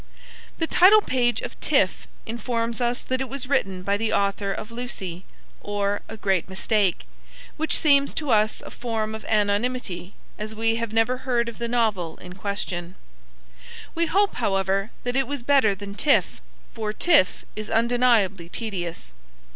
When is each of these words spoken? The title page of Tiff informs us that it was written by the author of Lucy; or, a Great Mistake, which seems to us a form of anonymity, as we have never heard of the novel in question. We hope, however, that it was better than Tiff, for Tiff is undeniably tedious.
The 0.57 0.65
title 0.65 1.01
page 1.01 1.41
of 1.41 1.59
Tiff 1.59 2.07
informs 2.25 2.81
us 2.81 3.03
that 3.03 3.21
it 3.21 3.29
was 3.29 3.45
written 3.45 3.83
by 3.83 3.97
the 3.97 4.11
author 4.11 4.51
of 4.51 4.71
Lucy; 4.71 5.25
or, 5.61 6.01
a 6.09 6.17
Great 6.17 6.49
Mistake, 6.49 7.05
which 7.55 7.77
seems 7.77 8.15
to 8.15 8.31
us 8.31 8.63
a 8.65 8.71
form 8.71 9.13
of 9.13 9.23
anonymity, 9.25 10.15
as 10.39 10.55
we 10.55 10.77
have 10.77 10.91
never 10.91 11.17
heard 11.17 11.47
of 11.47 11.59
the 11.59 11.67
novel 11.67 12.17
in 12.17 12.33
question. 12.33 12.95
We 13.93 14.07
hope, 14.07 14.37
however, 14.37 14.89
that 15.03 15.15
it 15.15 15.27
was 15.27 15.43
better 15.43 15.75
than 15.75 15.93
Tiff, 15.93 16.41
for 16.73 16.93
Tiff 16.93 17.45
is 17.55 17.69
undeniably 17.69 18.49
tedious. 18.49 19.13